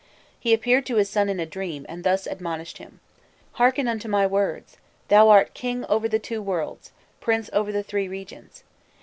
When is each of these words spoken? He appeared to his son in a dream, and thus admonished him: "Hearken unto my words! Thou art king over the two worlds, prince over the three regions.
He 0.39 0.51
appeared 0.55 0.87
to 0.87 0.95
his 0.95 1.11
son 1.11 1.29
in 1.29 1.39
a 1.39 1.45
dream, 1.45 1.85
and 1.87 2.03
thus 2.03 2.25
admonished 2.25 2.79
him: 2.79 2.99
"Hearken 3.51 3.87
unto 3.87 4.07
my 4.07 4.25
words! 4.25 4.77
Thou 5.09 5.29
art 5.29 5.53
king 5.53 5.85
over 5.85 6.09
the 6.09 6.17
two 6.17 6.41
worlds, 6.41 6.91
prince 7.19 7.51
over 7.53 7.71
the 7.71 7.83
three 7.83 8.07
regions. 8.07 8.63